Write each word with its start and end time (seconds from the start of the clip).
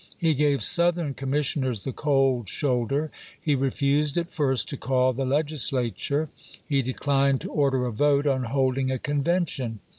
He 0.17 0.33
gave 0.33 0.63
Southern 0.63 1.13
commissioners 1.13 1.81
the 1.83 1.91
cold 1.91 2.49
shoulder. 2.49 3.11
He 3.39 3.53
refused 3.53 4.17
at 4.17 4.33
first 4.33 4.67
to 4.69 4.77
call 4.77 5.13
the 5.13 5.27
Legislature. 5.27 6.27
He 6.65 6.81
de 6.81 6.93
clined 6.95 7.37
to 7.41 7.51
order 7.51 7.85
a 7.85 7.91
vote 7.91 8.25
on 8.25 8.45
holding 8.45 8.89
a 8.89 8.97
convention. 8.97 9.79